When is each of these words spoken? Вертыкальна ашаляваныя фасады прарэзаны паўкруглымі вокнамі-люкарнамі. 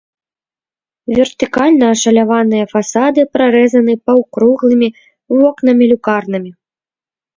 Вертыкальна 1.17 1.85
ашаляваныя 1.95 2.65
фасады 2.73 3.21
прарэзаны 3.37 3.93
паўкруглымі 4.07 4.89
вокнамі-люкарнамі. 5.39 6.51